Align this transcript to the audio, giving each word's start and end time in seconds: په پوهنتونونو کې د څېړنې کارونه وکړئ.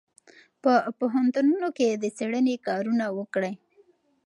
په 0.63 0.71
پوهنتونونو 0.99 1.67
کې 1.77 1.87
د 2.01 2.05
څېړنې 2.17 2.55
کارونه 2.67 3.05
وکړئ. 3.17 3.53